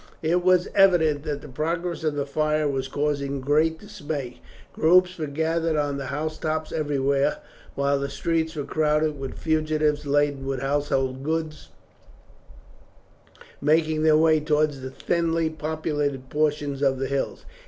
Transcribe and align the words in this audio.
It 0.23 0.43
was 0.43 0.67
evident 0.73 1.21
that 1.25 1.43
the 1.43 1.47
progress 1.47 2.03
of 2.03 2.15
the 2.15 2.25
fire 2.25 2.67
was 2.67 2.87
causing 2.87 3.39
great 3.39 3.77
dismay. 3.77 4.41
Groups 4.73 5.19
were 5.19 5.27
gathered 5.27 5.75
on 5.75 5.97
the 5.97 6.07
housetops 6.07 6.71
everywhere, 6.71 7.37
while 7.75 7.99
the 7.99 8.09
streets 8.09 8.55
were 8.55 8.63
crowded 8.63 9.19
with 9.19 9.37
fugitives 9.37 10.07
laden 10.07 10.47
with 10.47 10.59
household 10.61 11.21
goods, 11.21 11.69
making 13.61 14.01
their 14.01 14.17
way 14.17 14.39
towards 14.39 14.81
the 14.81 14.89
thinly 14.89 15.51
populated 15.51 16.31
portions 16.31 16.81
of 16.81 16.97
the 16.97 17.05
hills. 17.05 17.45